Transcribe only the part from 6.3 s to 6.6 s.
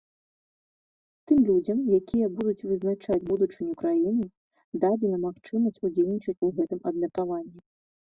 у